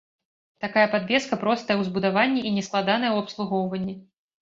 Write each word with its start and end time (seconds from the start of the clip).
Такая 0.63 0.85
падвеска 0.93 1.39
простая 1.45 1.75
ў 1.79 1.83
збудаванні 1.91 2.41
і 2.47 2.57
не 2.59 2.67
складаная 2.71 3.11
ў 3.15 3.29
абслугоўванні. 3.29 4.01